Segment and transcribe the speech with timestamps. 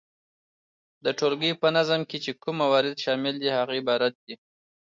[1.03, 4.35] د ټولګي په نظم کي چي کوم موارد شامل دي هغه عبارت دي،